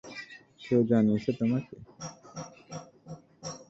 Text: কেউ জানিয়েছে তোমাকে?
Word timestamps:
কেউ 0.61 0.79
জানিয়েছে 0.89 1.31
তোমাকে? 1.39 1.75